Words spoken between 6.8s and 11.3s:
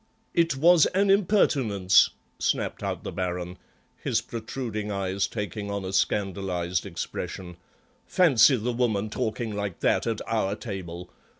expression; "fancy the woman talking like that at our table.